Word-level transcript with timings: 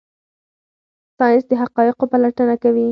ساینس 1.17 1.43
د 1.49 1.51
حقایقو 1.61 2.05
پلټنه 2.13 2.55
کوي. 2.63 2.79